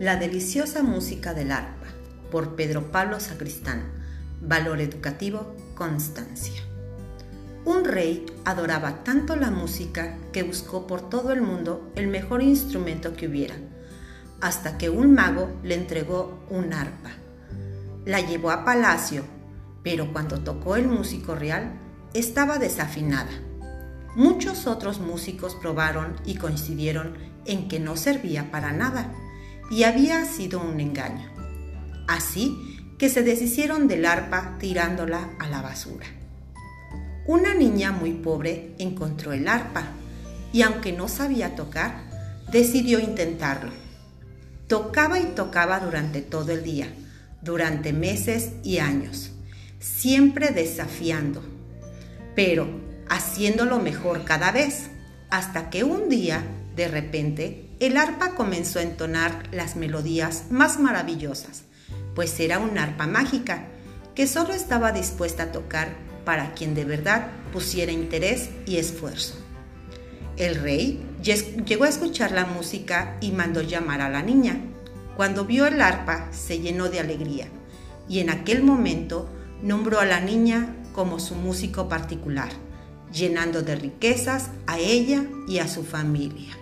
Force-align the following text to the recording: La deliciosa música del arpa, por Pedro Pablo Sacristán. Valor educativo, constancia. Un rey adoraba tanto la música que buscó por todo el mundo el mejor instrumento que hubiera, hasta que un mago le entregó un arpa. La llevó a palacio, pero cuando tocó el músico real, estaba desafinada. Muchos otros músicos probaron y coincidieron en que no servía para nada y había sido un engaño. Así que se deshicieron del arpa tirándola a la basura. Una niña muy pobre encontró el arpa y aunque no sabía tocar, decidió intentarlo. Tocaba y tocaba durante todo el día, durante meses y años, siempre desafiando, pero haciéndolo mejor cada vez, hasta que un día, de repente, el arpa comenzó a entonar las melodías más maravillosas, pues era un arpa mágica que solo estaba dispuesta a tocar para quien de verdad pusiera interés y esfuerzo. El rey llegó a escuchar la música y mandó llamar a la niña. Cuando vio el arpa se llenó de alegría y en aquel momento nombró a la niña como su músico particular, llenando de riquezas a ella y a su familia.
La 0.00 0.16
deliciosa 0.16 0.82
música 0.82 1.34
del 1.34 1.52
arpa, 1.52 1.84
por 2.30 2.56
Pedro 2.56 2.90
Pablo 2.90 3.20
Sacristán. 3.20 3.82
Valor 4.40 4.80
educativo, 4.80 5.54
constancia. 5.74 6.62
Un 7.66 7.84
rey 7.84 8.24
adoraba 8.46 9.04
tanto 9.04 9.36
la 9.36 9.50
música 9.50 10.16
que 10.32 10.42
buscó 10.42 10.86
por 10.86 11.10
todo 11.10 11.32
el 11.32 11.42
mundo 11.42 11.92
el 11.96 12.06
mejor 12.06 12.42
instrumento 12.42 13.12
que 13.12 13.28
hubiera, 13.28 13.56
hasta 14.40 14.78
que 14.78 14.88
un 14.88 15.12
mago 15.12 15.50
le 15.62 15.74
entregó 15.74 16.46
un 16.48 16.72
arpa. 16.72 17.10
La 18.06 18.22
llevó 18.22 18.52
a 18.52 18.64
palacio, 18.64 19.24
pero 19.82 20.14
cuando 20.14 20.40
tocó 20.40 20.76
el 20.76 20.88
músico 20.88 21.34
real, 21.34 21.78
estaba 22.14 22.58
desafinada. 22.58 23.32
Muchos 24.16 24.66
otros 24.66 24.98
músicos 24.98 25.56
probaron 25.56 26.16
y 26.24 26.36
coincidieron 26.36 27.18
en 27.44 27.68
que 27.68 27.80
no 27.80 27.98
servía 27.98 28.50
para 28.50 28.72
nada 28.72 29.12
y 29.70 29.84
había 29.84 30.24
sido 30.24 30.60
un 30.60 30.80
engaño. 30.80 31.30
Así 32.08 32.56
que 32.98 33.08
se 33.08 33.22
deshicieron 33.22 33.88
del 33.88 34.04
arpa 34.04 34.56
tirándola 34.58 35.30
a 35.38 35.48
la 35.48 35.62
basura. 35.62 36.06
Una 37.26 37.54
niña 37.54 37.92
muy 37.92 38.12
pobre 38.12 38.74
encontró 38.78 39.32
el 39.32 39.48
arpa 39.48 39.84
y 40.52 40.62
aunque 40.62 40.92
no 40.92 41.06
sabía 41.08 41.54
tocar, 41.54 42.02
decidió 42.50 42.98
intentarlo. 42.98 43.70
Tocaba 44.66 45.20
y 45.20 45.26
tocaba 45.34 45.80
durante 45.80 46.20
todo 46.20 46.52
el 46.52 46.64
día, 46.64 46.88
durante 47.40 47.92
meses 47.92 48.50
y 48.62 48.78
años, 48.78 49.30
siempre 49.78 50.50
desafiando, 50.50 51.42
pero 52.34 52.68
haciéndolo 53.08 53.78
mejor 53.78 54.24
cada 54.24 54.52
vez, 54.52 54.90
hasta 55.30 55.70
que 55.70 55.84
un 55.84 56.08
día, 56.08 56.42
de 56.76 56.88
repente, 56.88 57.69
el 57.80 57.96
arpa 57.96 58.34
comenzó 58.34 58.78
a 58.78 58.82
entonar 58.82 59.48
las 59.52 59.74
melodías 59.74 60.44
más 60.50 60.78
maravillosas, 60.78 61.62
pues 62.14 62.38
era 62.38 62.58
un 62.58 62.76
arpa 62.76 63.06
mágica 63.06 63.64
que 64.14 64.26
solo 64.26 64.52
estaba 64.52 64.92
dispuesta 64.92 65.44
a 65.44 65.52
tocar 65.52 65.88
para 66.26 66.52
quien 66.52 66.74
de 66.74 66.84
verdad 66.84 67.28
pusiera 67.54 67.90
interés 67.90 68.50
y 68.66 68.76
esfuerzo. 68.76 69.34
El 70.36 70.56
rey 70.56 71.02
llegó 71.22 71.84
a 71.84 71.88
escuchar 71.88 72.32
la 72.32 72.44
música 72.44 73.16
y 73.22 73.32
mandó 73.32 73.62
llamar 73.62 74.02
a 74.02 74.10
la 74.10 74.22
niña. 74.22 74.60
Cuando 75.16 75.46
vio 75.46 75.66
el 75.66 75.80
arpa 75.80 76.28
se 76.32 76.60
llenó 76.60 76.90
de 76.90 77.00
alegría 77.00 77.48
y 78.10 78.20
en 78.20 78.28
aquel 78.28 78.62
momento 78.62 79.26
nombró 79.62 80.00
a 80.00 80.04
la 80.04 80.20
niña 80.20 80.76
como 80.94 81.18
su 81.18 81.34
músico 81.34 81.88
particular, 81.88 82.50
llenando 83.10 83.62
de 83.62 83.76
riquezas 83.76 84.50
a 84.66 84.78
ella 84.78 85.24
y 85.48 85.58
a 85.58 85.68
su 85.68 85.82
familia. 85.82 86.59